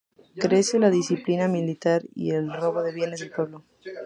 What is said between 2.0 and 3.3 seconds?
y el robo de bienes del